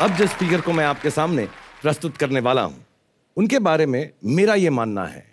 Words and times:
अब 0.00 0.16
जिस 0.16 0.30
स्पीकर 0.30 0.60
को 0.60 0.72
मैं 0.72 0.84
आपके 0.84 1.10
सामने 1.10 1.44
प्रस्तुत 1.82 2.16
करने 2.16 2.40
वाला 2.40 2.62
हूँ। 2.62 2.84
उनके 3.36 3.58
बारे 3.58 3.86
में 3.86 4.10
मेरा 4.24 4.54
यह 4.54 4.70
मानना 4.70 5.04
है 5.04 5.24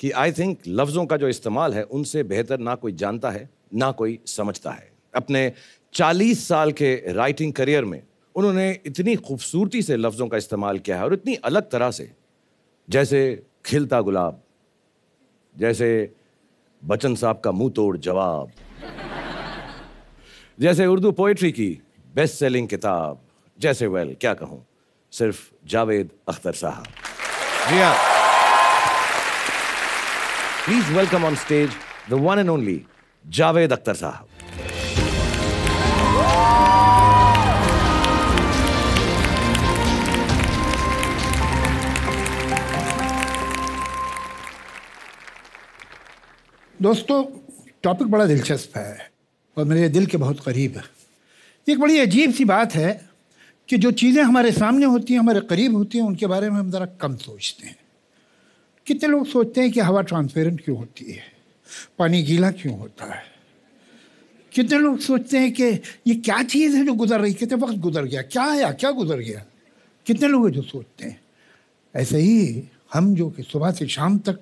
कि 0.00 0.10
आई 0.12 0.32
थिंक 0.32 0.58
लफ्जों 0.68 1.04
का 1.06 1.16
जो 1.16 1.28
इस्तेमाल 1.28 1.74
है, 1.74 1.82
उनसे 1.82 2.22
बेहतर 2.22 2.58
ना 2.58 2.74
कोई 2.74 2.92
जानता 2.92 3.30
है, 3.30 3.48
ना 3.74 3.90
कोई 3.92 4.18
समझता 4.26 4.70
है। 4.70 4.90
अपने 5.14 5.52
40 5.94 6.46
साल 6.48 6.72
के 6.72 6.94
राइटिंग 7.12 7.52
करियर 7.52 7.84
में 7.84 8.02
उन्होंने 8.36 8.70
इतनी 8.86 9.16
खूबसूरती 9.16 9.82
से 9.82 9.96
लफ्जों 9.96 10.28
का 10.28 10.36
इस्तेमाल 10.36 10.78
किया 10.78 10.96
है 10.98 11.04
और 11.04 11.14
इतनी 11.14 11.34
अलग 11.44 11.70
तरह 11.70 11.90
से, 11.90 12.10
जैसे 12.88 13.42
खिलता 13.66 14.00
गुलाब, 14.00 14.42
जैसे 15.54 16.10
बच्चन 16.82 17.14
साहब 17.14 17.40
का 17.44 17.52
मुँह 17.52 17.70
तोड़ 17.70 17.96
जवाब, 17.96 18.50
जैसे 20.58 20.86
उर्दू 20.86 21.12
पोइट्री 21.12 21.52
की 21.52 21.78
बेस्ट 22.14 22.34
सेलिंग 22.34 22.68
किताब 22.68 23.20
जैसे 23.58 23.86
वेल 23.86 24.16
क्या 24.20 24.32
कहूँ? 24.34 24.64
सिर्फ़ 25.12 25.40
जावेद 25.68 26.10
अख्तर 26.28 26.52
साहब। 26.52 26.86
जी 27.68 27.80
हाँ। 27.80 27.94
Please 30.64 30.92
welcome 30.96 31.24
on 31.24 31.34
stage 31.36 31.70
the 32.10 32.12
one 32.24 32.38
and 32.38 32.50
only 32.50 32.80
Javed 33.24 33.72
Akhtar 33.72 33.94
साहब। 33.94 34.28
दोस्तों 46.80 47.22
टॉपिक 47.82 48.08
बड़ा 48.08 48.26
दिलचस्प 48.26 48.76
है 48.76 49.10
और 49.56 49.64
मेरे 49.64 49.88
दिल 49.88 50.06
के 50.06 50.16
बहुत 50.16 50.40
करीब 50.40 50.76
है। 50.76 50.84
एक 51.66 51.80
बड़ी 51.80 51.98
अजीब 52.00 52.32
सी 52.32 52.44
बात 52.44 52.74
है 52.74 53.13
कि 53.68 53.76
जो 53.76 53.90
चीज़ें 53.90 54.22
हमारे 54.22 54.52
सामने 54.52 54.86
होती 54.86 55.12
हैं, 55.12 55.20
हमारे 55.20 55.40
करीब 55.40 55.74
होती 55.74 55.98
हैं, 55.98 56.04
उनके 56.04 56.26
बारे 56.26 56.50
में 56.50 56.56
हम 56.56 56.70
ज़रा 56.70 56.86
कम 56.86 57.16
सोचते 57.16 57.66
हैं। 57.66 57.76
कितने 58.86 59.08
लोग 59.08 59.26
सोचते 59.26 59.60
हैं 59.60 59.72
कि 59.72 59.80
हवा 59.80 60.02
ट्रांसपेरेंट 60.02 60.64
क्यों 60.64 60.78
होती 60.78 61.12
है? 61.12 61.22
पानी 61.98 62.22
गीला 62.22 62.50
क्यों 62.50 62.78
होता 62.78 63.14
है? 63.14 63.22
कितने 64.52 64.78
लोग 64.78 64.98
सोचते 64.98 65.38
हैं 65.38 65.52
कि 65.52 65.64
ये 66.06 66.14
क्या 66.14 66.42
चीज़ 66.42 66.76
है 66.76 66.86
जो 66.86 66.92
गुजर 66.92 67.20
रही 67.20 67.34
कितने 67.34 67.58
वक्त 67.58 67.74
गुजर 67.74 68.04
गया? 68.04 68.22
क्या 68.22 68.42
आया? 68.42 68.72
क्या 68.72 68.90
गुजर 68.90 69.16
गया? 69.16 69.44
कितने 70.06 70.28
लोग 70.28 70.50
जो 70.50 70.62
सोचते 70.62 71.04
हैं? 71.04 71.20
ऐसे 71.96 72.18
ही 72.18 72.64
हम 72.94 73.14
जो 73.14 73.30
कि 73.30 73.42
सुबह 73.42 73.70
से 73.70 73.86
शाम 73.86 74.18
तक 74.18 74.40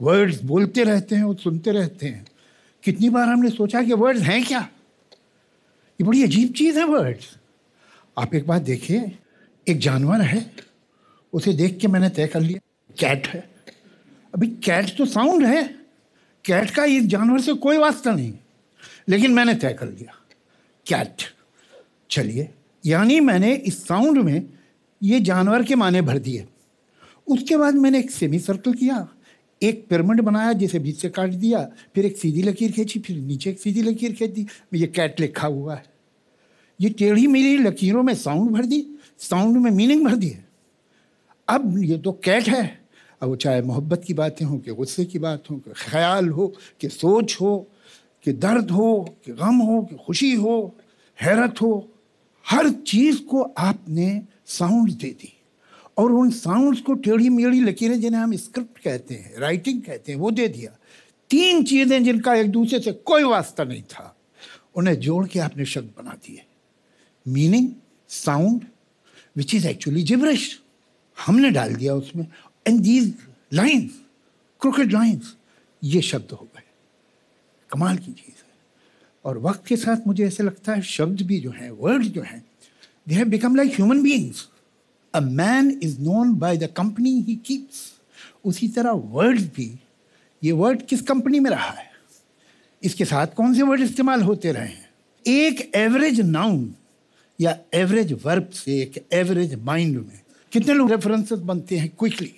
वर्ड्स 0.00 0.42
बोलते 0.42 0.84
रहते 0.84 1.16
हैं 1.16 1.24
और 1.24 1.36
सुनते 1.36 1.70
रहते 1.70 2.06
हैं। 2.06 2.26
कितनी 2.84 3.10
बार 3.10 3.28
हमने 3.28 3.50
सोचा 3.50 3.82
कि 3.82 3.92
वर्ड्स 3.92 4.20
हैं 4.20 4.44
क्या? 4.44 4.60
ये 6.00 6.04
बड़ी 6.04 6.22
अजीब 6.22 6.52
चीज़ 6.52 6.78
है 6.78 6.84
वर्ड्स 6.84 7.38
आप 8.16 8.34
एक 8.34 8.46
बात 8.46 8.62
देखिए, 8.62 9.10
एक 9.66 9.78
जानवर 9.78 10.20
है, 10.20 10.44
उसे 11.32 11.52
देख 11.52 11.78
के 11.80 11.88
मैंने 11.88 12.08
तय 12.08 12.26
कर 12.26 12.40
लिया, 12.40 12.60
कैट 13.00 13.26
है। 13.26 13.40
अभी 14.34 14.46
कैट 14.64 14.96
तो 14.98 15.06
साउंड 15.06 15.44
है, 15.46 15.62
कैट 16.44 16.70
का 16.70 16.84
इस 16.84 17.06
जानवर 17.06 17.40
से 17.40 17.52
कोई 17.54 17.78
वास्ता 17.78 18.10
नहीं, 18.10 18.32
लेकिन 19.08 19.32
मैंने 19.32 19.54
तय 19.54 19.72
कर 19.72 19.86
लिया, 19.86 20.14
कैट। 20.86 21.22
चलिए, 22.10 22.48
यानी 22.84 23.20
मैंने 23.20 23.54
इस 23.54 23.86
साउंड 23.86 24.18
में 24.18 24.48
ये 25.02 25.20
जानवर 25.20 25.62
के 25.62 25.74
माने 25.74 26.00
भर 26.02 26.18
दिए। 26.18 26.46
उसके 27.26 27.56
बाद 27.56 27.74
मैंने 27.74 27.98
एक 27.98 28.10
सेमी 28.10 28.38
सर्कल 28.38 28.72
किया, 28.72 29.06
एक 29.62 29.86
पिरामिड 29.88 30.20
बनाया, 30.20 30.52
जिसे 30.52 30.78
बीच 30.78 31.00
से 31.00 31.08
काट 31.08 31.30
दिया, 31.30 31.64
फिर 31.94 32.06
एक 32.06 32.16
सीधी 32.16 32.42
लकीर 32.42 32.72
खींची, 32.72 33.00
फिर 33.00 33.16
नीचे 33.16 33.50
एक 33.50 33.60
सीधी 33.60 33.82
लकीर 33.82 34.12
खींच 34.12 34.30
दी 34.30 34.46
ये 34.74 34.86
कैट 34.86 35.20
लिखा 35.20 35.46
हुआ 35.46 35.74
है। 35.74 35.90
ये 36.82 36.88
टेढ़ी 36.88 37.26
मेढ़ी 37.26 37.58
लकीरों 37.58 38.02
में 38.02 38.14
साउंड 38.14 38.50
भर 38.50 38.64
दी, 38.64 38.86
साउंड 39.18 39.56
में 39.56 39.70
मीनिंग 39.70 40.04
भर 40.04 40.16
दिए 40.16 40.44
अब 41.48 41.78
ये 41.78 41.98
तो 41.98 42.12
कैट 42.12 42.48
है। 42.48 42.82
अब 43.22 43.28
वो 43.28 43.36
चाहे 43.36 43.62
मोहब्बत 43.62 44.04
की 44.04 44.14
बातें 44.14 44.46
हों, 44.46 44.58
कि 44.58 44.70
गुस्से 44.70 45.04
की 45.04 45.18
बात 45.18 45.50
हो, 45.50 45.56
कि 45.56 45.70
ख्याल 45.76 46.28
हो, 46.28 46.54
कि 46.80 46.88
सोच 46.88 47.36
हो, 47.40 47.70
कि 48.24 48.32
दर्द 48.32 48.70
हो, 48.70 49.16
कि 49.24 49.32
गम 49.32 49.56
हो, 49.56 49.82
कि 49.82 49.96
खुशी 50.06 50.34
हो, 50.34 50.76
हैरत 51.22 51.62
हो, 51.62 51.88
हर 52.46 52.70
चीज़ 52.70 53.22
को 53.22 53.42
आपने 53.42 54.22
साउंड 54.46 54.90
दे 54.90 55.08
दी। 55.08 55.32
और 55.98 56.12
उन 56.12 56.30
साउंड्स 56.30 56.80
को 56.80 56.94
टेढ़ी 56.94 57.28
मेढ़ी 57.28 57.60
लकीरें 57.60 58.00
जिन्हें 58.00 58.20
हम 58.20 58.36
स्क्रिप्ट 58.36 58.78
कहते 58.78 59.14
हैं, 59.14 59.38
राइटिंग 59.38 59.82
कहते 59.82 60.12
हैं, 60.12 60.18
वो 60.18 60.30
दे 60.30 60.48
दिया। 60.48 60.76
तीन 61.30 61.64
चीज़ें 61.64 62.04
जिनका 62.04 62.34
एक 62.34 62.50
दूसरे 62.50 62.80
से 62.80 62.92
कोई 62.92 63.22
वास्ता 63.22 63.64
नहीं 63.64 63.82
था, 63.82 64.16
उन्हें 64.74 65.00
जोड़ 65.00 65.26
के 65.26 65.38
आपने 65.38 65.64
शब्द 65.64 65.90
बना 65.98 66.10
दिए। 66.10 66.44
Meaning 67.28 67.68
sound 68.08 68.64
which 69.36 69.54
is 69.54 69.66
actually 69.68 70.02
gibberish 70.02 70.60
हमने 71.26 71.50
डाल 71.50 71.74
दिया 71.74 71.94
उसमें। 71.94 72.26
And 72.66 72.80
these 72.80 73.14
lines 73.52 73.92
cricket 74.60 74.92
lines 74.92 75.34
ये 75.84 76.02
शब्द 76.02 76.32
हो 76.32 76.48
गए। 76.56 76.62
कमाल 77.70 77.96
की 77.96 78.12
चीज़ 78.12 78.36
है। 78.38 78.52
और 79.24 79.38
वक्त 79.38 79.66
के 79.66 79.76
साथ 79.76 80.06
मुझे 80.06 80.26
ऐसे 80.26 80.42
लगता 80.42 80.72
है, 80.72 80.82
शब्द 80.82 81.22
भी 81.22 81.40
जो 81.40 81.50
हैं 81.50 81.70
वर्ड 81.70 82.02
जो 82.02 82.22
हैं 82.22 82.44
they 83.08 83.14
have 83.14 83.28
become 83.28 83.56
like 83.56 83.74
human 83.74 84.02
beings 84.02 84.48
a 85.14 85.20
man 85.20 85.80
is 85.82 86.00
known 86.00 86.34
by 86.34 86.56
the 86.56 86.66
company 86.76 87.20
he 87.20 87.36
keeps 87.36 87.92
उसी 88.44 88.68
तरह 88.68 88.90
वर्ड 88.90 89.40
भी, 89.40 89.80
ये 90.44 90.52
वर्ड 90.52 90.86
किस 90.86 91.02
कंपनी 91.02 91.40
में 91.40 91.50
रहा 91.50 91.70
है? 91.70 91.90
इसके 92.82 93.04
साथ 93.04 93.26
कौन 93.26 93.54
से 93.54 93.62
वर्ड 93.62 93.80
इस्तेमाल 93.80 94.22
होते 94.22 94.52
रहे 94.52 94.68
हैं? 94.68 94.90
एक 95.26 95.72
एवरेज 95.74 96.20
नाउन 96.20 96.74
या 97.38 97.56
एवरेज 97.74 98.12
वर्ब 98.24 98.48
से 98.54 98.80
एक 98.80 99.06
एवरेज 99.12 99.54
माइंड 99.54 99.96
में। 99.96 100.20
कितने 100.52 100.74
लोग 100.74 100.90
रेफरेंसेस 100.90 101.38
बनते 101.40 101.76
हैं 101.78 101.88
क्विकली 101.88 102.34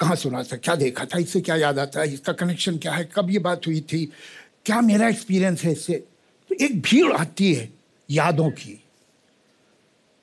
कहाँ 0.00 0.16
सुना 0.16 0.42
था? 0.42 0.56
क्या 0.56 0.74
देखा 0.74 1.04
था? 1.04 1.18
इससे 1.18 1.40
क्या 1.40 1.56
याद 1.56 1.78
आता 1.78 2.00
है? 2.00 2.12
इसका 2.14 2.32
कनेक्शन 2.32 2.76
क्या 2.76 2.92
है? 2.92 3.08
कब 3.14 3.30
ये 3.30 3.38
बात 3.38 3.66
हुई 3.66 3.80
थी? 3.82 4.04
क्या 4.66 4.80
मेरा 4.80 5.08
एक्सपीरियंस 5.08 5.62
है 5.64 5.72
इससे? 5.72 5.94
तो 6.50 6.54
एक 6.60 6.80
भीड़ 6.82 7.12
आती 7.12 7.52
है 7.54 7.68
यादों 8.08 8.50
की। 8.50 8.78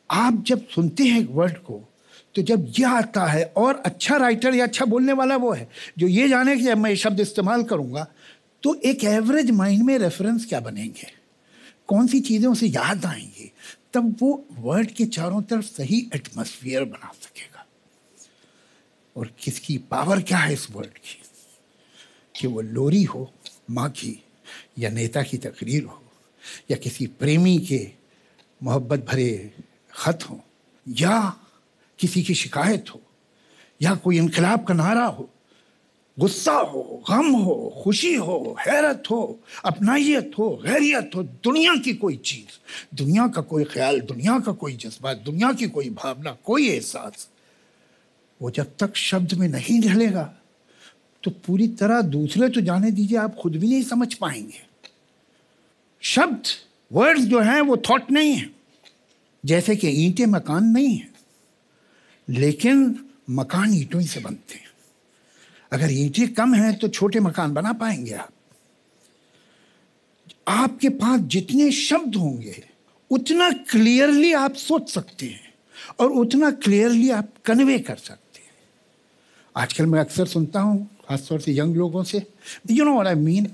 आप 0.09 0.43
जब 0.47 0.67
सुनते 0.67 1.03
हैं 1.03 1.19
एक 1.19 1.29
वर्ड 1.31 1.57
को 1.57 1.83
तो 2.35 2.41
जब 2.41 2.65
यह 2.79 2.89
आता 2.89 3.25
है, 3.25 3.43
और 3.57 3.81
अच्छा 3.85 4.17
राइटर 4.17 4.55
या 4.55 4.65
अच्छा 4.65 4.85
बोलने 4.85 5.13
वाला 5.13 5.35
वो 5.37 5.51
है, 5.51 5.67
जो 5.97 6.07
ये 6.07 6.27
जाने 6.29 6.55
कि 6.55 6.63
जब 6.63 6.77
मैं 6.77 6.89
ये 6.89 6.95
शब्द 6.95 7.19
इस्तेमाल 7.19 7.63
करूँगा 7.63 8.05
तो 8.63 8.73
एक 8.75 9.03
एवरेज 9.03 9.51
माइंड 9.51 9.83
में 9.83 9.97
रेफरेंस 9.97 10.45
क्या 10.45 10.59
बनेंगे? 10.59 11.07
कौन 11.87 12.07
सी 12.07 12.19
चीज़ें 12.21 12.47
उसे 12.49 12.67
याद 12.67 13.05
आएँगी? 13.05 13.51
तब 13.93 14.17
वो 14.21 14.47
वर्ल्ड 14.51 14.91
के 14.91 15.05
चारों 15.05 15.41
तरफ़ 15.41 15.65
सही 15.65 16.09
एटमोसफियर 16.15 16.85
बना 16.85 17.11
सकेगा। 17.21 17.65
और 19.17 19.33
किसकी 19.39 19.77
पावर 19.77 20.21
क्या 20.21 20.37
है 20.37 20.53
इस 20.53 20.71
वर्ल्ड 20.71 20.93
की? 20.93 21.21
कि 22.35 22.47
वो 22.47 22.61
लोरी 22.61 23.03
हो, 23.03 23.33
माँ 23.71 23.89
की, 23.89 24.23
या 24.79 24.89
नेता 24.89 25.23
की 25.23 25.37
तकरीर 25.37 25.83
हो, 25.83 26.03
या 26.71 26.77
किसी 26.77 27.07
प्रेमी 27.07 27.57
के 27.57 27.91
मोहब्बत 28.63 28.99
भरे 28.99 29.53
ख़त 29.91 30.19
हो, 30.29 30.43
या 30.87 31.39
किसी 31.99 32.23
की 32.23 32.33
शिकायत 32.33 32.85
हो, 32.95 33.01
या 33.81 33.95
कोई 33.95 34.17
इनकलाब 34.17 34.65
का 34.65 34.73
नारा 34.73 35.05
हो 35.05 35.29
गुस्सा 36.19 36.53
हो, 36.53 37.03
गम 37.09 37.27
हो, 37.33 37.81
खुशी 37.83 38.13
हो, 38.15 38.55
हैरत 38.59 39.03
हो 39.11 39.39
अपनाइत 39.65 40.31
हो, 40.39 40.49
गैरियत 40.65 41.11
हो, 41.15 41.23
दुनिया 41.23 41.75
की 41.75 41.93
कोई 41.95 42.15
चीज़, 42.15 42.57
दुनिया 42.95 43.27
का 43.27 43.41
कोई 43.43 43.63
ख्याल, 43.65 43.99
दुनिया 44.01 44.39
का 44.39 44.51
कोई 44.53 44.73
जज्बा, 44.75 45.13
दुनिया 45.13 45.51
की 45.53 45.67
कोई 45.69 45.89
भावना, 45.91 46.37
कोई 46.45 46.69
एहसास, 46.69 47.27
वो 48.41 48.51
जब 48.51 48.71
तक 48.79 48.95
शब्द 48.97 49.33
में 49.33 49.47
नहीं 49.47 49.79
ढलेगा 49.81 50.23
तो 51.23 51.31
पूरी 51.45 51.67
तरह 51.69 52.01
दूसरे 52.01 52.49
तो 52.49 52.61
जाने 52.61 52.91
दीजिए, 52.91 53.17
आप 53.17 53.35
खुद 53.35 53.55
भी 53.55 53.67
नहीं 53.67 53.83
समझ 53.83 54.13
पाएँगे। 54.13 54.61
शब्द 56.03 56.47
वर्ड्स 56.91 57.23
जो 57.23 57.39
हैं, 57.39 57.61
वो 57.61 57.77
थॉट 57.79 58.11
नहीं 58.11 58.33
है, 58.33 58.49
जैसे 59.43 59.75
कि 59.75 59.87
ईंटें 60.05 60.25
मकान 60.27 60.65
नहीं 60.67 60.95
है, 60.95 61.09
लेकिन 62.27 62.99
मकान 63.29 63.73
ईंटों 63.73 64.01
से 64.03 64.19
बनते 64.19 64.55
हैं। 64.55 64.68
अगर 65.71 65.91
ईंटें 65.91 66.33
कम 66.33 66.53
हैं 66.53 66.73
तो 66.79 66.87
छोटे 66.89 67.19
मकान 67.19 67.53
बना 67.53 67.73
पाएँगे 67.73 68.13
आप। 68.13 68.31
आपके 70.47 70.89
पास 70.91 71.19
जितने 71.21 71.71
शब्द 71.71 72.15
होंगे, 72.15 72.63
उतना 73.11 73.49
क्लियरली 73.69 74.31
आप 74.33 74.53
सोच 74.57 74.89
सकते 74.89 75.25
हैं 75.25 75.53
और 75.99 76.11
उतना 76.13 76.51
क्लियरली 76.53 77.09
आप 77.11 77.29
कन्वे 77.45 77.77
कर 77.79 77.95
सकते 77.97 78.41
हैं। 78.41 78.51
आजकल 79.55 79.85
मैं 79.85 79.99
अक्सर 79.99 80.25
सुनता 80.27 80.59
हूँ, 80.59 80.87
खासतौर 81.09 81.39
से 81.41 81.57
यंग 81.57 81.75
लोगों 81.75 82.03
से 82.03 82.25
यू 82.71 82.85
नो 82.85 82.99
आई 83.01 83.15
मीन 83.15 83.45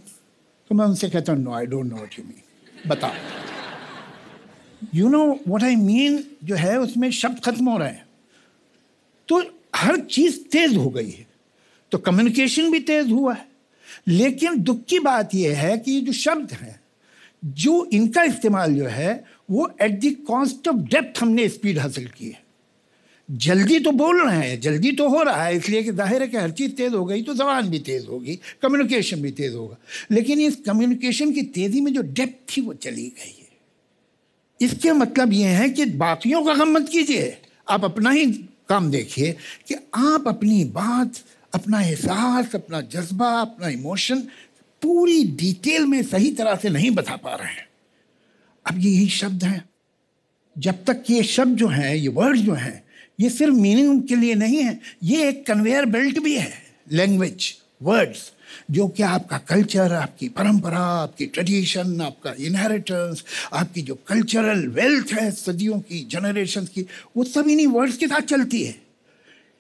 तो 0.69 0.75
मैं 0.75 0.85
उनसे 0.85 1.09
कहता 1.09 1.33
हूँ 1.33 1.41
no 1.44 1.53
I 1.53 1.65
don't 1.65 1.85
know 1.85 1.95
what 1.95 2.19
you 2.19 2.25
mean 2.25 2.89
बताओ। 2.89 3.13
You 4.94 5.09
know 5.09 5.25
what 5.47 5.63
I 5.63 5.75
mean 5.75 6.23
जो 6.44 6.56
है, 6.56 6.79
उसमें 6.79 7.09
शब्द 7.12 7.44
खत्म 7.45 7.69
हो 7.69 7.77
रहे 7.77 7.89
हैं। 7.89 8.06
तो 9.29 9.44
हर 9.75 10.00
चीज़ 10.01 10.39
तेज 10.51 10.75
हो 10.77 10.89
गई 10.89 11.09
है। 11.09 11.25
तो 11.95 12.00
कम्युनिकेशन 12.00 12.71
भी 12.71 12.80
तेज 12.80 13.12
हुआ 13.12 13.33
है। 13.33 13.45
लेकिन 14.07 14.57
दुख 14.59 14.83
की 14.86 14.97
बात 15.00 15.33
यह 15.36 15.57
है 15.57 15.77
कि 15.77 15.92
ये 15.92 16.00
जो 16.01 16.12
शब्द 16.12 16.51
हैं, 16.51 16.80
जो 17.44 17.74
इनका 17.94 18.24
इस्तेमाल 18.24 18.74
जो 18.75 18.86
है, 18.86 19.24
वो 19.51 19.69
at 19.81 20.00
the 20.00 20.15
cost 20.27 20.68
of 20.68 20.75
depth 20.75 21.21
हमने 21.21 21.47
स्पीड 21.50 21.77
हासिल 21.80 22.07
की 22.07 22.30
है। 22.30 22.44
जल्दी 23.30 23.80
तो 23.80 23.92
बोल 23.92 24.21
रहे 24.21 24.47
हैं, 24.47 24.59
जल्दी 24.62 24.92
तो 24.92 25.07
हो 25.09 25.21
रहा 25.24 25.44
है, 25.44 25.56
इसलिए 25.57 25.83
कि 25.83 25.92
ज़ाहिर 25.92 26.21
है 26.21 26.27
कि 26.27 26.38
हर 26.38 26.51
चीज़ 26.51 26.71
तेज़ 26.71 26.94
हो 26.94 27.06
गई 27.06 27.21
तो 27.21 27.33
जबान 27.33 27.69
भी 27.69 27.80
तेज़ 27.80 28.07
होगी 28.07 28.36
कम्युनिकेशन 28.62 29.21
भी 29.21 29.31
तेज़ 29.31 29.56
होगा। 29.56 29.77
लेकिन 30.12 30.39
इस 30.39 30.56
कम्युनिकेशन 30.56 31.31
की 31.31 31.41
तेज़ी 31.41 31.81
में 31.81 31.94
जो 31.94 32.01
डेप्थ 32.01 32.57
थी, 32.57 32.62
वो 32.62 32.74
चली 32.74 33.07
गई 33.07 33.36
है। 33.39 33.48
इसके 34.59 34.91
मतलब 34.94 35.33
ये 35.33 35.48
है 35.50 35.69
कि 35.69 35.86
बाकियों 35.86 36.44
का 36.44 36.53
गम 36.53 36.74
मत 36.74 36.89
कीजिए। 36.89 37.38
आप 37.69 37.83
अपना 37.83 38.09
ही 38.09 38.25
काम 38.69 38.91
देखिए 38.91 39.31
कि 39.68 39.75
आप 39.95 40.27
अपनी 40.27 40.63
बात 40.65 41.13
अपना 41.55 41.81
एहसास, 41.81 42.55
अपना 42.55 42.81
जज्बा, 42.81 43.27
अपना 43.27 43.67
इमोशन 43.67 44.19
पूरी 44.81 45.23
डिटेल 45.23 45.85
में 45.85 46.03
सही 46.03 46.31
तरह 46.31 46.55
से 46.55 46.69
नहीं 46.69 46.91
बता 46.91 47.15
पा 47.15 47.35
रहे 47.35 47.53
हैं। 47.53 47.67
अब 48.65 48.79
ये 48.79 48.91
यही 48.91 49.09
शब्द 49.09 49.43
हैं। 49.43 49.69
जब 50.57 50.85
तक 50.85 51.03
ये 51.09 51.23
शब्द 51.23 51.57
जो 51.57 51.67
हैं, 51.67 51.95
ये 51.95 52.07
वर्ड 52.07 52.37
जो 52.37 52.53
हैं, 52.53 52.83
ये 53.19 53.29
सिर्फ़ 53.29 53.53
मीनिंग 53.53 54.03
के 54.03 54.15
लिए 54.15 54.35
नहीं 54.35 54.63
है, 54.63 54.79
ये 55.03 55.29
एक 55.29 55.45
कन्वेयर 55.45 55.85
बेल्ट 55.85 56.19
भी 56.19 56.35
है। 56.35 56.53
लैंग्वेज 56.91 57.55
वर्ड्स 57.83 58.31
जो 58.71 58.87
कि 58.87 59.03
आपका 59.03 59.37
कल्चर 59.37 59.93
आपकी 59.93 60.29
परंपरा, 60.29 60.79
आपकी 60.79 61.25
ट्रेडिशन 61.25 62.01
आपका 62.01 62.33
इनहेरिटेंस 62.39 63.23
आपकी 63.53 63.81
जो 63.81 63.95
कल्चरल 63.95 64.67
वेल्थ 64.67 65.07
है 65.13 65.31
सदियों 65.31 65.79
की 65.79 66.07
जनरेशन 66.11 66.65
की, 66.65 66.85
वो 67.17 67.23
सब 67.23 67.49
इन्हीं 67.49 67.67
वर्ड्स 67.67 67.97
के 67.97 68.07
साथ 68.07 68.21
चलती 68.21 68.63
है। 68.63 68.84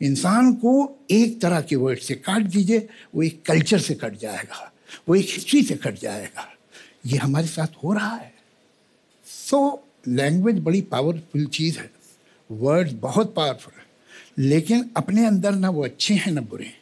इंसान 0.01 0.53
को 0.53 1.05
एक 1.11 1.41
तरह 1.41 1.61
के 1.61 1.75
वर्ड 1.75 1.99
से 1.99 2.15
काट 2.15 2.41
दीजिए 2.41 2.89
वो 3.15 3.23
एक 3.23 3.43
कल्चर 3.45 3.79
से 3.79 3.93
कट 3.93 4.17
जाएगा 4.17 4.73
वो 5.09 5.15
एक 5.15 5.25
हिस्ट्री 5.25 5.63
से 5.63 5.75
कट 5.75 5.99
जाएगा। 5.99 6.53
ये 7.05 7.17
हमारे 7.17 7.47
साथ 7.47 7.67
हो 7.83 7.93
रहा 7.93 8.15
है। 8.15 8.33
सो 9.25 9.83
so, 9.83 10.09
लैंग्वेज 10.09 10.59
बड़ी 10.59 10.81
पावरफुल 10.81 11.45
चीज़ 11.45 11.79
है। 11.79 11.91
वर्ड्स 12.51 12.93
बहुत 12.93 13.35
पावरफुल 13.35 13.73
है। 13.79 13.85
लेकिन 14.49 14.91
अपने 14.97 15.25
अंदर 15.25 15.51
ना 15.51 15.69
वो 15.69 15.83
अच्छे 15.83 16.13
हैं 16.13 16.31
ना 16.31 16.41
बुरे 16.41 16.65
हैं। 16.65 16.77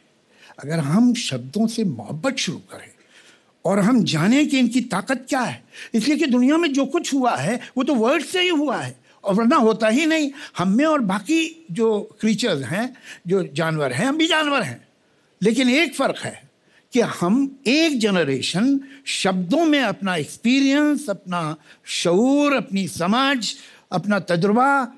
अगर 0.59 0.79
हम 0.79 1.13
शब्दों 1.13 1.67
से 1.67 1.83
मोहब्बत 1.83 2.35
शुरू 2.35 2.57
करें 2.57 2.89
और 3.65 3.79
हम 3.79 4.03
जाने 4.03 4.45
कि 4.45 4.59
इनकी 4.59 4.81
ताकत 4.81 5.25
क्या 5.29 5.41
है 5.41 5.63
इसलिए 5.93 6.17
कि 6.17 6.25
दुनिया 6.25 6.57
में 6.57 6.73
जो 6.73 6.85
कुछ 6.85 7.13
हुआ 7.13 7.37
है 7.37 7.59
वो 7.77 7.83
तो 7.83 7.95
वर्ड 7.95 8.23
से 8.23 8.41
ही 8.41 8.49
हुआ 8.49 8.81
है। 8.81 9.02
और 9.23 9.35
वरना 9.35 9.55
होता 9.55 9.87
ही 9.87 10.05
नहीं। 10.05 10.31
हम 10.57 10.77
में 10.77 10.85
और 10.85 11.01
बाकी 11.01 11.65
जो 11.71 12.17
क्रीचर्स 12.21 12.63
हैं, 12.63 12.97
जो 13.27 13.43
जानवर 13.53 13.93
हैं, 13.93 14.05
हम 14.05 14.17
भी 14.17 14.27
जानवर 14.27 14.61
हैं। 14.61 14.87
लेकिन 15.41 15.69
एक 15.69 15.95
फ़र्क 15.95 16.17
है 16.17 16.43
कि 16.93 16.99
हम 16.99 17.59
एक 17.67 17.99
जनरेशन 17.99 18.79
शब्दों 19.05 19.65
में 19.65 19.81
अपना 19.81 20.15
एक्सपीरियंस 20.15 21.09
अपना 21.09 21.55
शूर 21.85 22.53
अपनी 22.53 22.87
समझ 22.87 23.55
अपना 23.91 24.19
तजुर्बा 24.19 24.93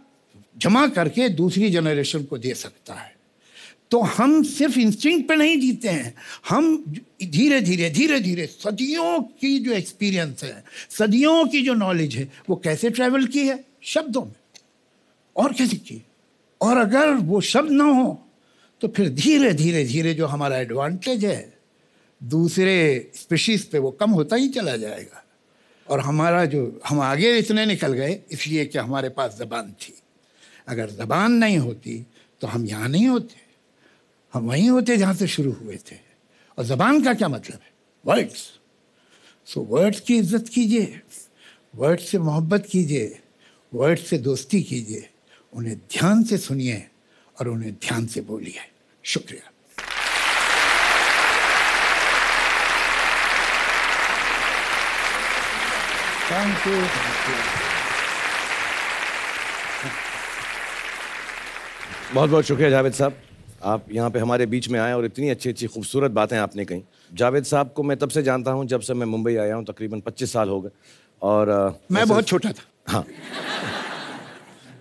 जमा 0.57 0.87
करके 0.87 1.29
दूसरी 1.29 1.69
जनरेशन 1.69 2.23
को 2.23 2.37
दे 2.37 2.53
सकता 2.53 2.93
है। 2.93 3.15
तो 3.91 3.99
हम 3.99 4.43
सिर्फ़ 4.43 4.79
इंस्टिंक्ट 4.79 5.29
पे 5.29 5.35
नहीं 5.35 5.59
जीते 5.59 5.89
हैं। 5.89 6.15
हम 6.49 6.85
धीरे 7.23 7.61
धीरे 7.61 7.89
धीरे 7.89 8.19
धीरे 8.19 8.45
सदियों 8.45 9.21
की 9.21 9.59
जो 9.59 9.71
एक्सपीरियंस 9.71 10.43
है, 10.43 10.63
सदियों 10.89 11.47
की 11.47 11.61
जो 11.61 11.73
नॉलेज 11.73 12.15
है, 12.15 12.31
वो 12.49 12.55
कैसे 12.55 12.89
ट्रैवल 12.89 13.25
की 13.25 13.47
है? 13.47 13.74
शब्दों 13.85 14.23
में। 14.23 14.33
और 15.35 15.53
कैसे 15.53 15.77
की 15.77 16.01
और 16.61 16.77
अगर 16.77 17.13
वो 17.23 17.41
शब्द 17.43 17.71
ना 17.71 17.83
हो 17.85 18.21
तो 18.81 18.87
फिर 18.87 19.09
धीरे 19.11 19.53
धीरे 19.53 19.83
धीरे 19.85 20.13
जो 20.13 20.25
हमारा 20.27 20.57
एडवांटेज 20.57 21.25
है, 21.25 21.53
दूसरे 22.21 23.11
स्पीशीज 23.15 23.63
पे 23.71 23.79
वो 23.79 23.91
कम 23.91 24.11
होता 24.11 24.35
ही 24.35 24.47
चला 24.49 24.75
जाएगा। 24.77 25.23
और 25.87 25.99
हमारा 25.99 26.45
जो, 26.45 26.81
हम 26.87 26.99
आगे 27.01 27.37
इतने 27.37 27.65
निकल 27.65 27.93
गए, 27.93 28.19
इसलिए 28.31 28.65
कि 28.65 28.77
हमारे 28.77 29.09
पास 29.09 29.37
ज़बान 29.37 29.71
थी। 29.73 29.93
अगर 30.67 30.89
ज़बान 30.91 31.31
नहीं 31.33 31.57
होती 31.57 32.05
तो 32.41 32.47
हम 32.47 32.65
यहाँ 32.65 32.87
नहीं 32.89 33.07
होते। 33.07 33.35
हम 34.33 34.47
वहीं 34.47 34.69
होते 34.69 34.97
जहाँ 34.97 35.13
से 35.13 35.27
शुरू 35.27 35.51
हुए 35.53 35.77
थे। 35.83 35.95
और 36.57 36.65
ज़बान 36.65 37.03
का 37.03 37.13
क्या 37.13 37.27
मतलब 37.29 37.53
है? 37.55 37.71
वर्ड्स 38.05 38.49
सो 39.47 39.61
वर्ड्स 39.63 39.99
की 39.99 40.17
इज़्ज़त 40.17 40.49
कीजिए। 40.49 41.01
वर्ड 41.73 41.99
से 42.01 42.17
मोहब्बत 42.19 42.65
कीजिए। 42.65 43.19
वर्ड 43.75 43.99
से 43.99 44.17
दोस्ती 44.17 44.61
कीजिए, 44.61 45.09
उन्हें 45.53 45.75
ध्यान 45.91 46.23
से 46.23 46.37
सुनिए 46.37 46.85
और 47.39 47.47
उन्हें 47.47 47.73
ध्यान 47.73 48.05
से 48.07 48.21
बोलिए। 48.21 48.61
शुक्रिया। 49.03 49.51
थैंक 56.31 56.67
यू 56.67 56.73
बहुत 62.13 62.29
बहुत 62.29 62.45
शुक्रिया 62.45 62.69
जावेद 62.69 62.93
साहब। 62.93 63.17
आप 63.63 63.85
यहाँ 63.91 64.09
पे 64.09 64.19
हमारे 64.19 64.45
बीच 64.45 64.67
में 64.69 64.79
आए 64.79 64.93
और 64.93 65.05
इतनी 65.05 65.29
अच्छी 65.29 65.49
अच्छी, 65.49 65.67
खूबसूरत 65.67 66.11
बातें 66.11 66.37
आपने 66.37 66.65
कही। 66.65 66.83
जावेद 67.13 67.43
साहब 67.43 67.71
को 67.75 67.83
मैं 67.83 67.97
तब 67.97 68.09
से 68.09 68.23
जानता 68.23 68.51
हूँ 68.51 68.65
जब 68.65 68.81
से 68.81 68.93
मैं 68.93 69.05
मुंबई 69.05 69.35
आया 69.35 69.55
हूँ, 69.55 69.65
तकरीबन 69.65 69.99
25 70.01 70.33
साल 70.33 70.49
हो 70.49 70.59
गए। 70.61 70.69
और 71.25 71.49
मैं 71.91 72.07
बहुत 72.07 72.27
छोटा 72.27 72.51
था। 72.51 72.63
हाँ। 72.87 73.05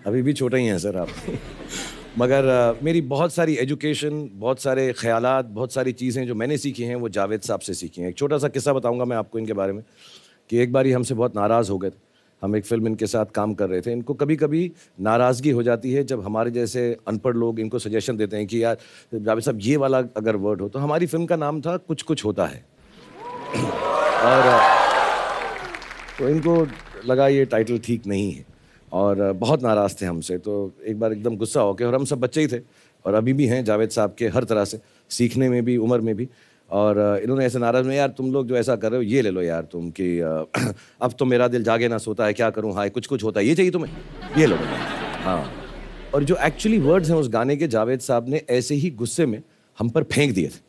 अभी 0.07 0.21
भी 0.21 0.33
छोटे 0.33 0.57
ही 0.57 0.65
हैं 0.65 0.77
सर 0.79 0.97
आप। 0.97 1.09
मगर 2.17 2.45
uh, 2.47 2.83
मेरी 2.83 3.01
बहुत 3.03 3.33
सारी 3.33 3.55
एजुकेशन 3.57 4.29
बहुत 4.33 4.59
सारे 4.61 4.91
ख्याल 4.93 5.25
बहुत 5.43 5.73
सारी 5.73 5.91
चीज़ें 5.93 6.25
जो 6.27 6.35
मैंने 6.35 6.57
सीखी 6.57 6.83
हैं 6.83 6.95
वो 6.95 7.09
जावेद 7.09 7.41
साहब 7.41 7.59
से 7.59 7.73
सीखी 7.73 8.01
हैं। 8.01 8.09
एक 8.09 8.17
छोटा 8.17 8.37
सा 8.37 8.47
किस्सा 8.47 8.73
बताऊँगा 8.73 9.05
मैं 9.05 9.17
आपको 9.17 9.39
इनके 9.39 9.53
बारे 9.53 9.73
में 9.73 9.83
कि 10.49 10.57
एक 10.57 10.73
बार 10.73 10.85
ही 10.85 10.91
हमसे 10.91 11.13
बहुत 11.13 11.35
नाराज़ 11.35 11.71
हो 11.71 11.77
गए 11.77 11.89
थे। 11.89 12.03
हम 12.41 12.55
एक 12.55 12.65
फ़िल्म 12.65 12.87
इनके 12.87 13.07
साथ 13.07 13.25
काम 13.35 13.53
कर 13.53 13.69
रहे 13.69 13.81
थे। 13.81 13.91
इनको 13.91 14.13
कभी 14.13 14.35
कभी 14.35 14.71
नाराज़गी 15.01 15.49
हो 15.49 15.63
जाती 15.63 15.91
है 15.93 16.03
जब 16.03 16.23
हमारे 16.25 16.51
जैसे 16.51 16.85
अनपढ़ 17.07 17.35
लोग 17.35 17.59
इनको 17.59 17.79
सजेशन 17.79 18.17
देते 18.17 18.37
हैं 18.37 18.47
कि 18.47 18.63
यार 18.63 18.77
जावेद 19.13 19.43
साहब 19.43 19.59
ये 19.61 19.77
वाला 19.77 19.97
अगर 20.17 20.35
वर्ड 20.45 20.61
हो 20.61 20.69
तो 20.69 20.79
हमारी 20.79 21.05
फ़िल्म 21.05 21.25
का 21.25 21.35
नाम 21.35 21.61
था 21.61 21.77
कुछ 21.77 22.01
कुछ 22.03 22.25
होता 22.25 22.45
है। 22.45 22.65
और 24.25 24.84
तो 26.19 26.29
इनको 26.29 26.67
लगा 27.05 27.27
ये 27.27 27.45
टाइटल 27.45 27.77
ठीक 27.77 28.07
नहीं 28.07 28.31
है। 28.31 28.45
और 28.91 29.31
बहुत 29.33 29.63
नाराज़ 29.63 29.95
थे 30.01 30.05
हमसे। 30.05 30.37
तो 30.37 30.73
एक 30.87 30.99
बार 30.99 31.13
एकदम 31.13 31.35
गुस्सा 31.37 31.61
हो 31.61 31.73
गया 31.73 31.87
और 31.87 31.95
हम 31.95 32.05
सब 32.05 32.19
बच्चे 32.19 32.41
ही 32.41 32.47
थे, 32.47 32.59
और 33.05 33.13
अभी 33.13 33.33
भी 33.33 33.45
हैं 33.45 33.63
जावेद 33.65 33.89
साहब 33.89 34.15
के 34.17 34.27
हर 34.27 34.43
तरह 34.43 34.65
से, 34.65 34.79
सीखने 35.09 35.49
में 35.49 35.63
भी, 35.65 35.77
उम्र 35.77 35.99
में 36.01 36.15
भी। 36.15 36.27
और 36.69 37.19
इन्होंने 37.23 37.45
ऐसे 37.45 37.59
नाराज़ 37.59 37.87
में, 37.87 37.95
यार, 37.95 38.09
तुम 38.09 38.31
लोग 38.33 38.47
जो 38.47 38.55
ऐसा 38.57 38.75
कर 38.75 38.91
रहे 38.91 38.97
हो, 38.97 39.03
ये 39.03 39.21
ले 39.21 39.29
लो 39.29 39.41
यार 39.41 39.67
तुम 39.71 39.89
कि 39.89 40.19
अब 41.01 41.13
तो 41.19 41.25
मेरा 41.25 41.47
दिल 41.47 41.63
जागे 41.63 41.87
ना 41.87 41.97
सोता 41.97 42.25
है, 42.25 42.33
क्या 42.33 42.49
करूँ? 42.49 42.73
हाय, 42.73 42.89
कुछ 42.89 43.07
कुछ 43.07 43.23
होता 43.23 43.39
है, 43.39 43.45
ये 43.45 43.55
चाहिए 43.55 43.71
तुम्हें, 43.71 43.91
ये 44.37 44.45
लो। 44.45 44.55
हाँ। 45.23 45.51
और 46.13 46.23
जो 46.23 46.35
एक्चुअली 46.35 46.79
वर्ड्स 46.79 47.09
हैं 47.09 47.17
उस 47.17 47.29
गाने 47.29 47.55
के, 47.55 47.67
जावेद 47.67 47.99
साहब 47.99 48.29
ने 48.29 48.41
ऐसे 48.49 48.75
ही 48.75 48.89
गुस्से 48.91 49.25
में 49.25 49.41
हम 49.77 49.89
पर 49.89 50.03
फेंक 50.03 50.33
दिए 50.33 50.47
थे। 50.47 50.63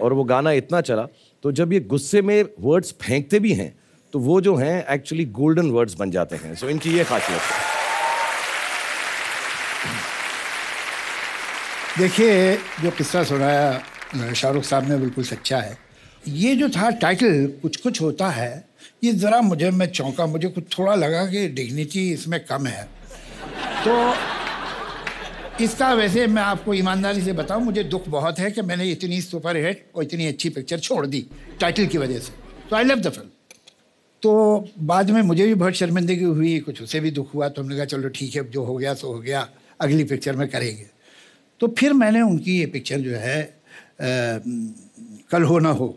और 0.00 0.12
वो 0.12 0.24
गाना 0.24 0.52
इतना 0.52 0.80
चला 0.80 1.06
तो 1.44 1.52
जब 1.52 1.72
ये 1.72 1.80
गुस्से 1.80 2.22
में 2.22 2.42
वर्ड्स 2.60 2.94
फेंकते 3.00 3.38
भी 3.40 3.52
हैं 3.52 3.72
तो 4.12 4.18
वो 4.18 4.40
जो 4.40 4.54
हैं 4.56 4.86
एक्चुअली 4.90 5.24
गोल्डन 5.38 5.70
वर्ड्स 5.70 5.94
बन 5.94 6.10
जाते 6.10 6.36
हैं। 6.36 6.54
सो 6.54 6.66
so, 6.66 6.72
इनकी 6.72 6.96
ये 6.96 7.04
खासियत 7.04 7.40
है। 7.40 7.76
देखिए 11.98 12.56
जो 12.82 12.90
किस्सा 12.90 13.22
सुनाया 13.24 14.32
शाहरुख 14.34 14.64
साहब 14.64 14.88
ने 14.88 14.96
बिल्कुल 14.96 15.24
सच्चा 15.24 15.58
है। 15.58 15.76
ये 16.28 16.54
जो 16.56 16.68
था 16.68 16.90
टाइटल 17.00 17.46
कुछ 17.62 17.76
कुछ 17.76 18.00
होता 18.00 18.28
है 18.30 18.64
ये 19.04 19.12
ज़रा 19.14 19.40
मुझे 19.40 19.70
मैं 19.70 19.86
चौंका 19.92 20.26
मुझे 20.26 20.48
कुछ 20.48 20.64
थोड़ा 20.78 20.94
लगा 20.94 21.24
कि 21.26 21.46
डिग्निटी 21.48 22.10
इसमें 22.12 22.44
कम 22.44 22.66
है। 22.66 22.82
तो 23.84 24.14
इसका 25.64 25.92
वैसे 25.94 26.26
मैं 26.26 26.42
आपको 26.42 26.74
ईमानदारी 26.74 27.22
से 27.22 27.32
बताऊँ 27.32 27.62
मुझे 27.62 27.84
दुख 27.84 28.08
बहुत 28.08 28.38
है 28.38 28.50
कि 28.50 28.62
मैंने 28.62 28.90
इतनी 28.90 29.20
सुपर 29.20 29.56
हिट 29.56 29.86
और 29.94 30.02
इतनी 30.02 30.26
अच्छी 30.26 30.48
पिक्चर 30.50 30.78
छोड़ 30.80 31.06
दी 31.06 31.26
टाइटल 31.60 31.86
की 31.86 31.98
वजह 31.98 32.18
से। 32.18 32.32
तो 32.70 32.76
आई 32.76 32.84
लव 32.84 33.00
द 33.00 33.10
फ़िल्म 33.10 33.28
तो 34.22 34.68
बाद 34.78 35.10
में 35.10 35.20
मुझे 35.22 35.46
भी 35.46 35.54
बहुत 35.54 35.74
शर्मिंदगी 35.74 36.24
हुई 36.24 36.58
कुछ 36.60 36.82
उसे 36.82 37.00
भी 37.00 37.10
दुख 37.10 37.34
हुआ 37.34 37.48
तो 37.48 37.62
हमने 37.62 37.76
कहा 37.76 37.84
चलो 37.84 38.08
ठीक 38.08 38.36
है 38.36 38.48
जो 38.50 38.64
हो 38.64 38.76
गया 38.76 38.94
सो 38.94 39.12
हो 39.12 39.18
गया 39.18 39.48
अगली 39.80 40.04
पिक्चर 40.04 40.36
में 40.36 40.48
करेंगे। 40.48 40.86
तो 41.60 41.68
फिर 41.78 41.92
मैंने 41.92 42.20
उनकी 42.22 42.58
ये 42.58 42.66
पिक्चर 42.66 43.00
जो 43.00 43.16
है 43.16 43.42
आ, 43.42 43.48
कल 45.30 45.42
हो 45.42 45.58
ना 45.58 45.70
हो 45.70 45.88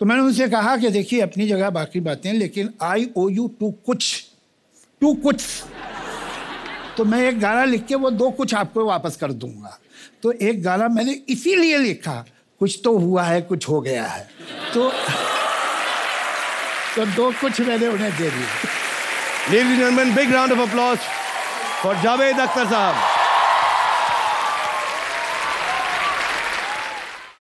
तो 0.00 0.06
मैंने 0.06 0.22
उनसे 0.22 0.48
कहा 0.48 0.76
कि 0.76 0.90
देखिए 0.90 1.20
अपनी 1.20 1.48
जगह 1.48 1.70
बाकी 1.70 2.00
बातें 2.00 2.32
लेकिन 2.32 2.72
आई 2.82 3.08
ओ 3.16 3.28
यू 3.28 3.46
टू 3.60 3.70
कुछ 3.86 4.24
टू 5.00 5.14
कुछ। 5.14 5.44
तो 6.96 7.04
मैं 7.04 7.22
एक 7.28 7.38
गाना 7.40 7.64
लिख 7.64 7.84
के 7.86 7.94
वो 7.94 8.10
दो 8.10 8.30
कुछ 8.30 8.54
आपको 8.54 8.84
वापस 8.84 9.16
कर 9.16 9.32
दूँगा। 9.32 9.78
तो 10.22 10.32
एक 10.32 10.62
गाना 10.62 10.88
मैंने 10.88 11.12
इसीलिए 11.28 11.78
लिखा 11.78 12.24
कुछ 12.60 12.80
तो 12.84 12.96
हुआ 12.98 13.22
है 13.22 13.40
कुछ 13.42 13.68
हो 13.68 13.80
गया 13.80 14.06
है। 14.06 14.28
तो 14.74 14.90
तो 16.98 17.04
दो 17.06 17.30
कुछ 17.40 17.60
मैंने 17.60 17.86
उन्हें 17.86 18.10
दे 18.10 18.30
दिए। 18.30 18.46
Ladies 19.50 19.80
big 20.14 20.32
round 20.34 20.52
of 20.52 20.60
applause 20.60 20.98
for 21.82 21.96
Javed 22.02 22.40
Akhtar 22.40 22.66
साहब। 22.66 23.17